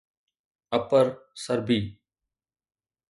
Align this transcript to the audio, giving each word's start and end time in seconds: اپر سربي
اپر 0.77 1.05
سربي 1.43 1.79